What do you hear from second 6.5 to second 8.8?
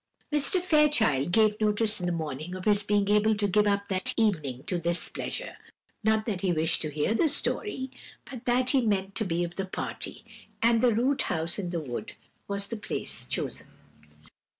wished to hear the story, but that